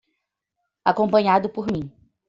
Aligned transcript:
Acompanhado 0.83 1.47
por 1.47 1.71
mim 1.71 1.93